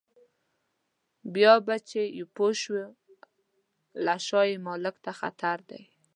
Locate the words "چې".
1.89-2.01